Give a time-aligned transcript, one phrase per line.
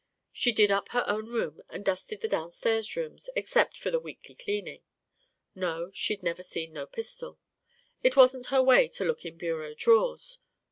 [0.31, 4.33] She did up her own room and dusted the downstairs rooms, except for the weekly
[4.33, 4.81] cleaning.
[5.53, 7.37] No, she never'd seen no pistol.
[8.01, 10.39] It wasn't her way to look in bureau drawers.